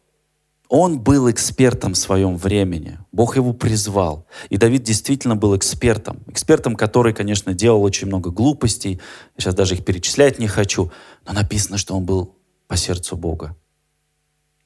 [0.74, 2.98] он был экспертом в своем времени.
[3.12, 4.26] Бог его призвал.
[4.50, 6.22] И Давид действительно был экспертом.
[6.28, 9.02] Экспертом, который, конечно, делал очень много глупостей.
[9.36, 10.90] Я сейчас даже их перечислять не хочу.
[11.28, 12.38] Но написано, что он был
[12.70, 13.58] по сердцу Бога.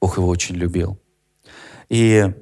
[0.00, 0.96] Бог его очень любил.
[1.88, 2.32] И,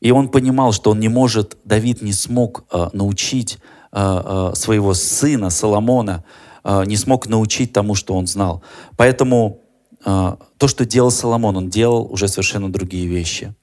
[0.00, 3.58] и он понимал, что он не может, Давид не смог э, научить
[3.92, 6.24] э, э, своего сына Соломона,
[6.64, 8.62] э, не смог научить тому, что он знал.
[8.96, 9.67] Поэтому
[10.02, 13.54] то, что делал Соломон, он делал уже совершенно другие вещи.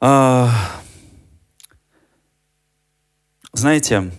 [0.00, 0.50] А,
[3.52, 4.12] знаете,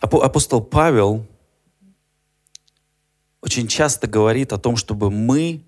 [0.00, 1.26] апостол Павел
[3.40, 5.64] очень часто говорит о том, чтобы мы,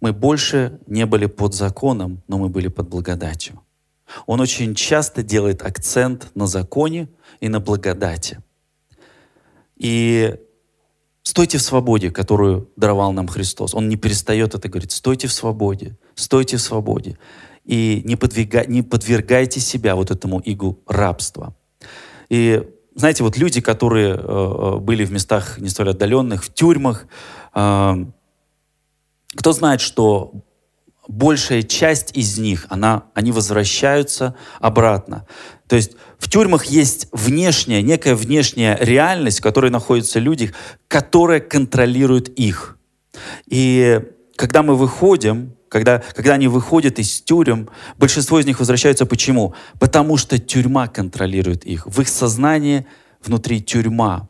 [0.00, 3.60] мы больше не были под законом, но мы были под благодатью.
[4.26, 7.08] Он очень часто делает акцент на законе
[7.40, 8.42] и на благодати.
[9.80, 10.36] И
[11.22, 13.74] стойте в свободе, которую даровал нам Христос.
[13.74, 14.92] Он не перестает это говорить.
[14.92, 17.18] Стойте в свободе, стойте в свободе.
[17.64, 21.56] И не, подвига, не подвергайте себя вот этому игу рабства.
[22.28, 22.62] И
[22.94, 27.06] знаете, вот люди, которые э, э, были в местах не столь отдаленных, в тюрьмах,
[27.54, 27.94] э,
[29.34, 30.32] кто знает, что
[31.08, 35.26] большая часть из них, она, они возвращаются обратно.
[35.68, 40.52] То есть в тюрьмах есть внешняя, некая внешняя реальность, в которой находятся люди,
[40.86, 42.76] которая контролирует их.
[43.48, 44.02] И
[44.36, 49.06] когда мы выходим, когда, когда они выходят из тюрем, большинство из них возвращаются.
[49.06, 49.54] Почему?
[49.78, 51.86] Потому что тюрьма контролирует их.
[51.86, 52.86] В их сознании
[53.24, 54.28] внутри тюрьма.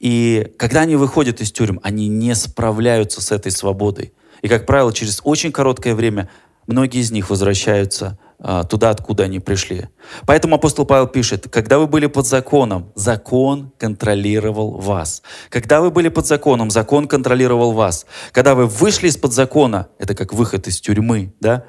[0.00, 4.12] И когда они выходят из тюрем, они не справляются с этой свободой.
[4.42, 6.28] И, как правило, через очень короткое время
[6.66, 9.88] многие из них возвращаются туда, откуда они пришли.
[10.26, 15.22] Поэтому апостол Павел пишет, когда вы были под законом, закон контролировал вас.
[15.48, 18.06] Когда вы были под законом, закон контролировал вас.
[18.32, 21.64] Когда вы вышли из-под закона, это как выход из тюрьмы, да,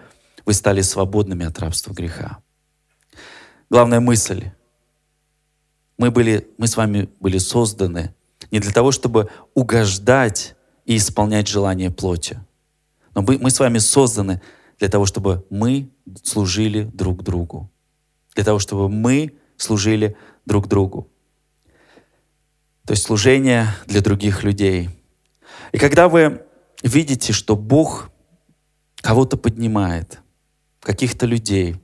[0.45, 2.39] вы стали свободными от рабства греха.
[3.69, 4.51] Главная мысль.
[5.97, 8.13] Мы, были, мы с вами были созданы
[8.51, 12.39] не для того, чтобы угождать и исполнять желания плоти.
[13.13, 14.41] Но мы, мы с вами созданы
[14.79, 15.89] для того, чтобы мы
[16.23, 17.71] служили друг другу.
[18.35, 21.09] Для того, чтобы мы служили друг другу.
[22.85, 24.89] То есть служение для других людей.
[25.71, 26.43] И когда вы
[26.83, 28.09] видите, что Бог
[28.97, 30.21] кого-то поднимает,
[30.79, 31.75] каких-то людей,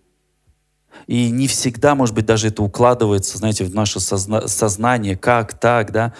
[1.07, 5.91] и не всегда, может быть, даже это укладывается, знаете, в наше созна- сознание, как так,
[5.91, 6.13] да.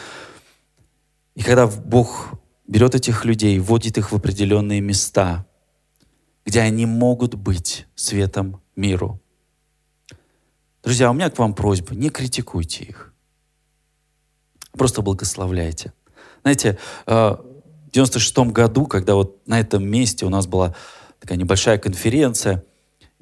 [1.36, 2.34] И когда Бог
[2.68, 5.46] берет этих людей, вводит их в определенные места,
[6.46, 9.22] где они могут быть светом миру.
[10.84, 13.14] Друзья, у меня к вам просьба, не критикуйте их.
[14.72, 15.94] Просто благословляйте.
[16.42, 20.76] Знаете, э, в 96 году, когда вот на этом месте у нас была
[21.20, 22.66] такая небольшая конференция,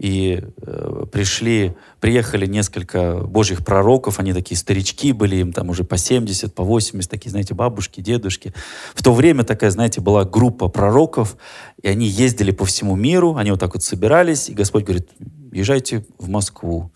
[0.01, 5.95] и э, пришли, приехали несколько божьих пророков, они такие старички были, им там уже по
[5.95, 8.51] 70, по 80, такие, знаете, бабушки, дедушки.
[8.95, 11.37] В то время такая, знаете, была группа пророков,
[11.83, 15.07] и они ездили по всему миру, они вот так вот собирались, и Господь говорит,
[15.51, 16.91] езжайте в Москву,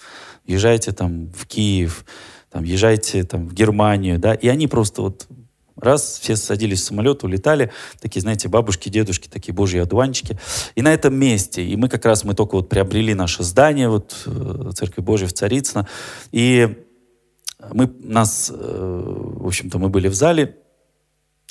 [0.47, 2.05] езжайте там в Киев,
[2.49, 5.27] там, езжайте там в Германию, да, и они просто вот
[5.77, 10.39] Раз, все садились в самолет, улетали, такие, знаете, бабушки, дедушки, такие божьи одуванчики.
[10.75, 14.15] И на этом месте, и мы как раз, мы только вот приобрели наше здание, вот
[14.25, 15.85] э, Церковь Божья в Царицыно,
[16.31, 16.81] и
[17.73, 20.57] мы, нас, э, в общем-то, мы были в зале,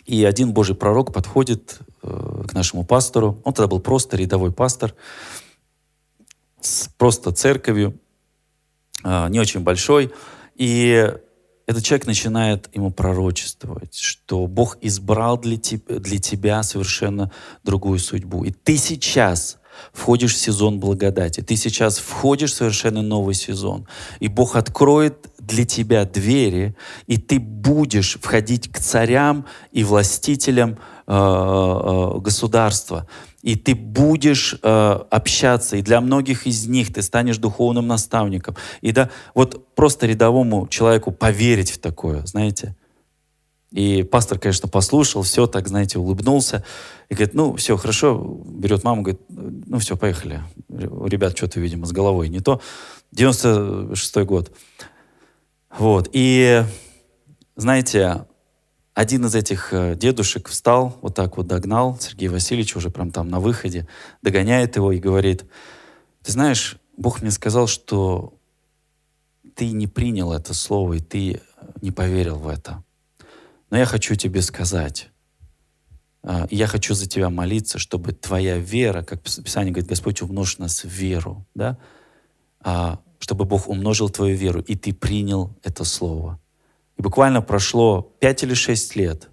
[0.07, 4.95] и один Божий пророк подходит э, к нашему пастору, он тогда был просто рядовой пастор,
[6.61, 8.01] с просто церковью,
[9.05, 10.15] не очень большой,
[10.55, 11.13] и
[11.67, 17.31] этот человек начинает ему пророчествовать, что Бог избрал для тебя, для тебя совершенно
[17.63, 18.45] другую судьбу.
[18.45, 19.59] И ты сейчас
[19.93, 21.41] входишь в сезон благодати.
[21.41, 23.87] Ты сейчас входишь в совершенно новый сезон.
[24.21, 31.13] И Бог откроет для тебя двери, и ты будешь входить к царям и властителям э,
[31.13, 33.07] э, государства
[33.45, 38.57] и ты будешь э, общаться, и для многих из них ты станешь духовным наставником.
[38.81, 42.75] И да, вот просто рядовому человеку поверить в такое, знаете.
[43.71, 46.65] И пастор, конечно, послушал, все так, знаете, улыбнулся.
[47.11, 48.41] И говорит, ну, все, хорошо.
[48.47, 50.41] Берет маму, говорит, ну, все, поехали.
[50.71, 52.63] Ребят что-то, видимо, с головой не то.
[53.15, 54.53] 96-й год.
[55.77, 56.09] Вот.
[56.13, 56.65] И,
[57.57, 58.25] знаете,
[58.95, 63.29] один из этих э, дедушек встал, вот так вот догнал Сергея Васильевича уже прям там
[63.29, 63.89] на выходе,
[64.23, 65.45] догоняет его и говорит,
[66.23, 68.35] ты знаешь, Бог мне сказал, что
[69.57, 71.41] ты не принял это слово, и ты
[71.83, 72.85] не поверил в это.
[73.69, 75.11] Но я хочу тебе сказать,
[76.23, 80.85] э, я хочу за тебя молиться, чтобы твоя вера, как Писание говорит, Господь умножит нас
[80.85, 81.79] в веру, да?
[82.61, 86.39] А, чтобы Бог умножил твою веру, и ты принял это слово.
[86.97, 89.29] И буквально прошло 5 или 6 лет,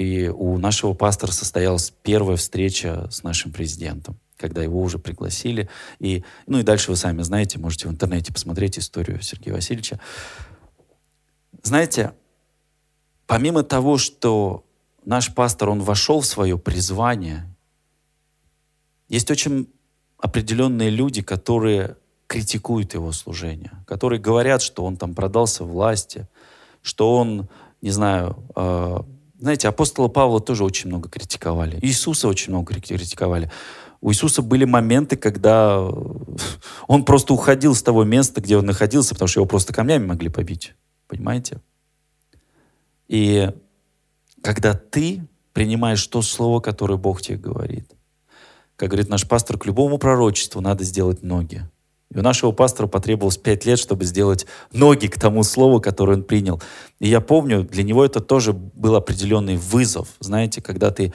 [0.00, 5.68] и у нашего пастора состоялась первая встреча с нашим президентом, когда его уже пригласили.
[5.98, 10.00] И, ну и дальше вы сами знаете, можете в интернете посмотреть историю Сергея Васильевича.
[11.62, 12.14] знаете,
[13.26, 14.64] помимо того, что
[15.04, 17.46] наш пастор, он вошел в свое призвание,
[19.08, 19.68] есть очень
[20.16, 21.96] определенные люди, которые
[22.30, 26.28] критикуют его служение, которые говорят, что он там продался власти,
[26.80, 27.48] что он,
[27.82, 28.98] не знаю, э,
[29.40, 33.50] знаете, апостола Павла тоже очень много критиковали, Иисуса очень много критиковали.
[34.00, 35.80] У Иисуса были моменты, когда
[36.86, 40.28] он просто уходил с того места, где он находился, потому что его просто камнями могли
[40.28, 40.74] побить.
[41.08, 41.60] Понимаете?
[43.08, 43.50] И
[44.40, 47.90] когда ты принимаешь то слово, которое Бог тебе говорит,
[48.76, 51.68] как говорит наш пастор, к любому пророчеству надо сделать ноги.
[52.12, 56.24] И у нашего пастора потребовалось пять лет, чтобы сделать ноги к тому слову, которое он
[56.24, 56.60] принял.
[56.98, 60.08] И я помню, для него это тоже был определенный вызов.
[60.18, 61.12] Знаете, когда ты,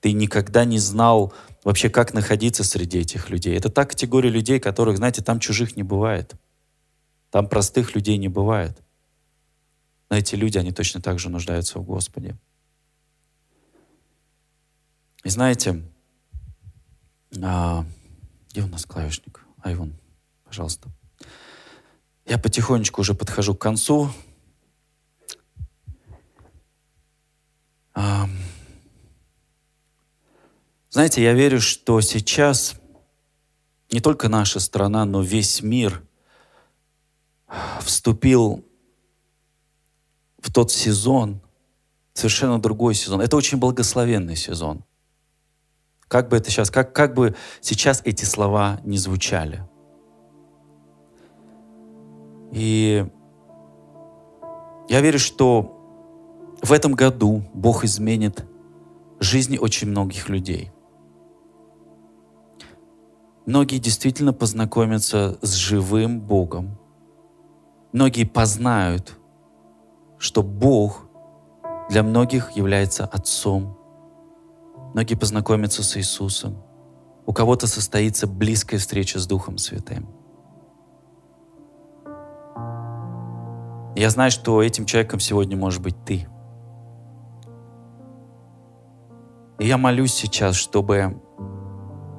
[0.00, 1.34] ты никогда не знал
[1.64, 3.56] вообще, как находиться среди этих людей.
[3.56, 6.34] Это та категория людей, которых, знаете, там чужих не бывает.
[7.30, 8.78] Там простых людей не бывает.
[10.08, 12.36] Но эти люди, они точно так же нуждаются в Господе.
[15.24, 15.82] И знаете,
[17.42, 17.84] а,
[18.50, 19.44] где у нас клавишник?
[19.62, 19.97] Айвон,
[20.48, 20.88] пожалуйста.
[22.26, 24.10] Я потихонечку уже подхожу к концу.
[30.90, 32.74] Знаете, я верю, что сейчас
[33.90, 36.02] не только наша страна, но весь мир
[37.80, 38.64] вступил
[40.40, 41.40] в тот сезон,
[42.14, 43.20] совершенно другой сезон.
[43.20, 44.84] Это очень благословенный сезон.
[46.08, 49.67] Как бы это сейчас, как, как бы сейчас эти слова не звучали.
[52.52, 53.06] И
[54.88, 55.74] я верю, что
[56.62, 58.44] в этом году Бог изменит
[59.20, 60.72] жизни очень многих людей.
[63.46, 66.78] Многие действительно познакомятся с живым Богом.
[67.92, 69.18] Многие познают,
[70.18, 71.06] что Бог
[71.88, 73.78] для многих является Отцом
[74.94, 76.56] Многие познакомятся с Иисусом.
[77.26, 80.08] У кого-то состоится близкая встреча с Духом Святым.
[83.98, 86.28] Я знаю, что этим человеком сегодня может быть ты.
[89.58, 91.20] И я молюсь сейчас, чтобы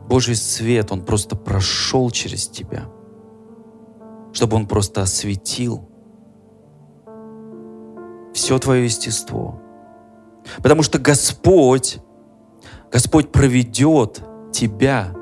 [0.10, 2.90] Божий свет, Он просто прошел через тебя,
[4.34, 5.90] чтобы Он просто осветил
[8.34, 9.62] все твое естество.
[10.58, 12.00] Потому что Господь
[12.92, 14.22] Господь проведет
[14.52, 15.14] тебя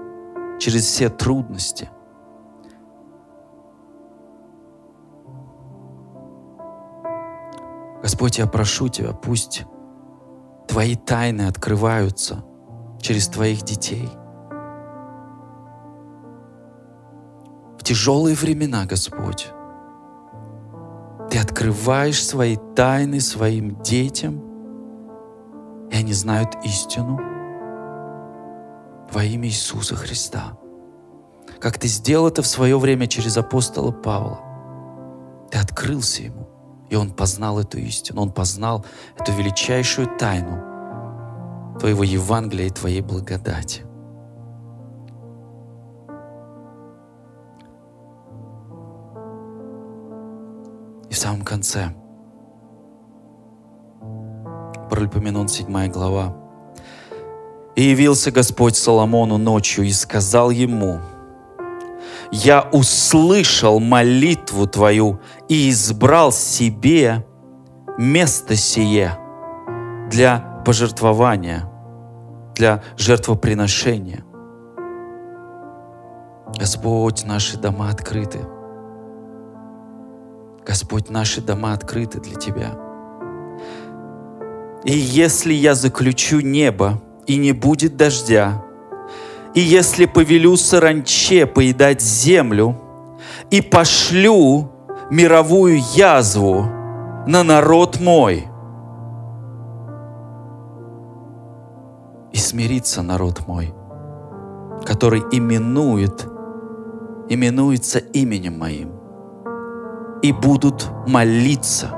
[0.59, 1.91] через все трудности.
[8.01, 9.65] Господь, я прошу Тебя, пусть
[10.67, 12.43] Твои тайны открываются
[12.99, 14.09] через Твоих детей.
[17.79, 19.51] В тяжелые времена, Господь,
[21.29, 24.41] Ты открываешь свои тайны своим детям,
[25.89, 27.19] и они знают истину—
[29.11, 30.57] во имя Иисуса Христа.
[31.59, 34.39] Как ты сделал это в свое время через апостола Павла.
[35.49, 36.47] Ты открылся ему,
[36.89, 38.85] и он познал эту истину, он познал
[39.19, 40.63] эту величайшую тайну
[41.79, 43.83] твоего Евангелия и твоей благодати.
[51.09, 51.93] И в самом конце,
[54.89, 56.35] Паральпоменон 7 глава,
[57.75, 60.99] и явился Господь Соломону ночью и сказал ему,
[62.31, 67.25] «Я услышал молитву твою и избрал себе
[67.97, 69.17] место сие
[70.09, 71.69] для пожертвования,
[72.55, 74.23] для жертвоприношения.
[76.57, 78.39] Господь, наши дома открыты.
[80.65, 82.77] Господь, наши дома открыты для Тебя.
[84.83, 88.63] И если я заключу небо и не будет дождя.
[89.53, 92.75] И если повелю саранче поедать землю,
[93.49, 94.71] и пошлю
[95.09, 96.63] мировую язву
[97.25, 98.47] на народ мой,
[102.31, 103.73] и смирится народ мой,
[104.85, 106.27] который именует,
[107.29, 108.91] именуется именем моим,
[110.21, 111.91] и будут молиться.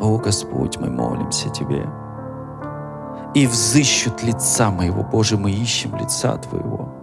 [0.00, 1.86] О Господь, мы молимся Тебе
[3.34, 5.02] и взыщут лица моего.
[5.02, 6.94] Боже, мы ищем лица Твоего.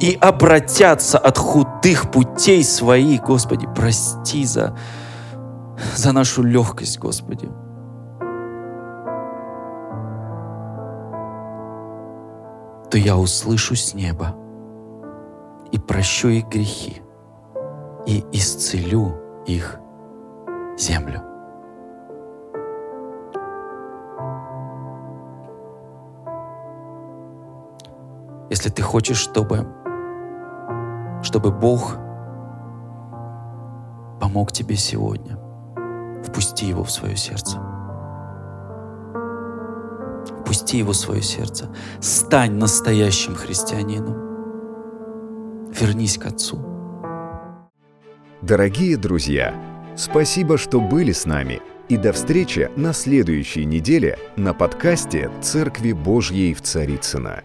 [0.00, 4.76] И обратятся от худых путей своих, Господи, прости за,
[5.94, 7.48] за нашу легкость, Господи.
[12.90, 14.34] то я услышу с неба
[15.70, 17.00] и прощу их грехи
[18.06, 19.14] и исцелю
[19.46, 19.78] их
[20.76, 21.29] землю.
[28.50, 29.64] Если ты хочешь, чтобы,
[31.22, 31.96] чтобы Бог
[34.20, 35.38] помог тебе сегодня,
[36.24, 37.58] впусти Его в свое сердце.
[40.40, 41.68] Впусти Его в свое сердце.
[42.00, 44.16] Стань настоящим христианином.
[45.70, 46.58] Вернись к Отцу.
[48.42, 49.54] Дорогие друзья,
[49.96, 51.62] спасибо, что были с нами.
[51.88, 57.44] И до встречи на следующей неделе на подкасте «Церкви Божьей в Царицыно».